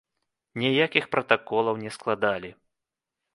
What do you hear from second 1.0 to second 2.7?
пратаколаў не складалі.